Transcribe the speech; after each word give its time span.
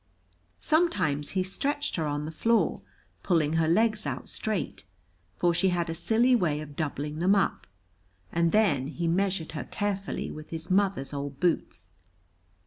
Sometimes 0.59 1.33
he 1.37 1.43
stretched 1.43 1.95
her 1.95 2.07
on 2.07 2.25
the 2.25 2.31
floor, 2.31 2.81
pulling 3.21 3.53
her 3.53 3.67
legs 3.67 4.07
out 4.07 4.29
straight, 4.29 4.83
for 5.37 5.53
she 5.53 5.69
had 5.69 5.91
a 5.91 5.93
silly 5.93 6.35
way 6.35 6.59
of 6.59 6.75
doubling 6.75 7.19
them 7.19 7.35
up, 7.35 7.67
and 8.31 8.51
then 8.51 8.87
he 8.87 9.07
measured 9.07 9.51
her 9.51 9.65
carefully 9.65 10.31
with 10.31 10.49
his 10.49 10.71
mother's 10.71 11.13
old 11.13 11.39
boots. 11.39 11.91